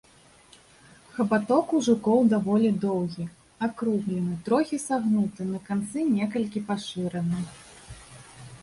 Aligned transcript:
Хабаток 1.17 1.67
ў 1.77 1.79
жукоў 1.87 2.19
даволі 2.33 2.71
доўгі, 2.85 3.27
акруглены, 3.69 4.33
трохі 4.49 4.81
сагнуты, 4.87 5.41
на 5.53 5.59
канцы 5.71 5.99
некалькі 6.17 6.65
пашыраны. 6.73 7.39